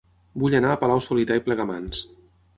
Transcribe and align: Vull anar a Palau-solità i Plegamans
Vull 0.43 0.55
anar 0.59 0.71
a 0.77 0.79
Palau-solità 0.85 1.39
i 1.41 1.45
Plegamans 1.51 2.03